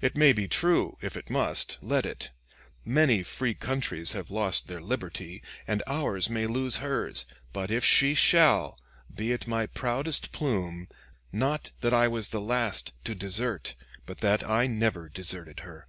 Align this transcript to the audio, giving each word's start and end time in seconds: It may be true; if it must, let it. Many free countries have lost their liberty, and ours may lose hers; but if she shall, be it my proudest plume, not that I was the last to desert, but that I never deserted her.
It 0.00 0.16
may 0.16 0.32
be 0.32 0.48
true; 0.48 0.96
if 1.02 1.18
it 1.18 1.28
must, 1.28 1.76
let 1.82 2.06
it. 2.06 2.30
Many 2.82 3.22
free 3.22 3.52
countries 3.52 4.12
have 4.12 4.30
lost 4.30 4.68
their 4.68 4.80
liberty, 4.80 5.42
and 5.66 5.82
ours 5.86 6.30
may 6.30 6.46
lose 6.46 6.76
hers; 6.76 7.26
but 7.52 7.70
if 7.70 7.84
she 7.84 8.14
shall, 8.14 8.80
be 9.14 9.32
it 9.32 9.46
my 9.46 9.66
proudest 9.66 10.32
plume, 10.32 10.88
not 11.30 11.72
that 11.82 11.92
I 11.92 12.08
was 12.08 12.28
the 12.28 12.40
last 12.40 12.94
to 13.04 13.14
desert, 13.14 13.74
but 14.06 14.20
that 14.22 14.42
I 14.48 14.66
never 14.66 15.10
deserted 15.10 15.60
her. 15.60 15.86